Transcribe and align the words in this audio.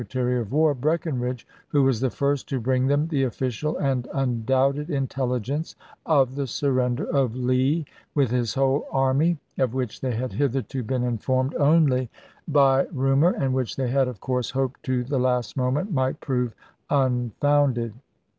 tary 0.09 0.39
of 0.39 0.51
War, 0.51 0.73
Breckinridge, 0.73 1.45
who 1.67 1.83
was 1.83 1.99
the 2.01 2.09
first 2.09 2.49
to 2.49 2.59
bring 2.59 2.87
them 2.87 3.05
the 3.09 3.21
official 3.23 3.77
and 3.77 4.07
undoubted 4.11 4.89
intelligence 4.89 5.75
of 6.07 6.33
the 6.33 6.47
surrender 6.47 7.05
of 7.05 7.35
Lee 7.35 7.85
with 8.15 8.31
his 8.31 8.55
whole 8.55 8.87
army, 8.91 9.37
of 9.59 9.75
which 9.75 10.01
they 10.01 10.15
had 10.15 10.33
hitherto 10.33 10.81
been 10.81 11.03
informed 11.03 11.53
only 11.53 12.09
by 12.47 12.85
260 12.85 12.87
ABKAHAM 12.87 12.87
LINCOLN 12.87 12.87
ch. 12.87 12.89
xiii. 12.89 12.97
rumor, 13.35 13.45
and 13.45 13.53
which 13.53 13.75
they 13.75 13.89
had 13.91 14.07
of 14.07 14.19
course 14.19 14.49
hoped 14.49 14.81
to 14.81 15.03
the 15.03 15.19
last 15.19 15.55
moment 15.55 15.91
might 15.93 16.19
prove 16.19 16.55
unfounded. 16.89 17.93